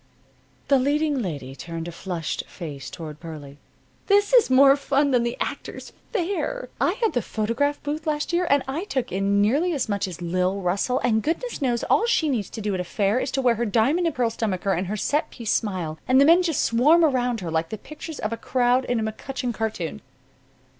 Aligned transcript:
The 0.67 0.79
leading 0.79 1.21
lady 1.21 1.55
turned 1.55 1.87
a 1.87 1.91
flushed 1.91 2.43
face 2.47 2.89
toward 2.89 3.19
Pearlie. 3.19 3.59
"This 4.07 4.33
is 4.33 4.49
more 4.49 4.75
fun 4.75 5.11
than 5.11 5.21
the 5.21 5.37
Actors' 5.39 5.93
Fair. 6.11 6.69
I 6.81 6.93
had 6.93 7.13
the 7.13 7.21
photograph 7.21 7.79
booth 7.83 8.07
last 8.07 8.33
year, 8.33 8.47
and 8.49 8.63
I 8.67 8.85
took 8.85 9.11
in 9.11 9.43
nearly 9.43 9.73
as 9.73 9.87
much 9.87 10.07
as 10.07 10.19
Lil 10.19 10.59
Russell; 10.59 10.99
and 11.03 11.21
goodness 11.21 11.61
knows, 11.61 11.83
all 11.83 12.07
she 12.07 12.29
needs 12.29 12.49
to 12.49 12.61
do 12.61 12.73
at 12.73 12.79
a 12.79 12.83
fair 12.83 13.19
is 13.19 13.29
to 13.29 13.43
wear 13.43 13.53
her 13.53 13.65
diamond 13.67 14.07
and 14.07 14.15
pearl 14.15 14.31
stomacher 14.31 14.71
and 14.75 14.87
her 14.87 14.97
set 14.97 15.29
piece 15.29 15.51
smile, 15.51 15.99
and 16.07 16.19
the 16.19 16.25
men 16.25 16.41
just 16.41 16.65
swarm 16.65 17.05
around 17.05 17.41
her 17.41 17.51
like 17.51 17.69
the 17.69 17.77
pictures 17.77 18.17
of 18.17 18.33
a 18.33 18.37
crowd 18.37 18.85
in 18.85 18.99
a 18.99 19.03
McCutcheon 19.11 19.53
cartoon." 19.53 20.01